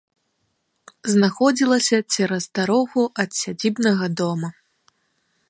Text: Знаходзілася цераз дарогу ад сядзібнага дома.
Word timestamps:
Знаходзілася 1.15 1.97
цераз 2.15 2.45
дарогу 2.61 3.01
ад 3.25 3.29
сядзібнага 3.41 4.05
дома. 4.25 4.49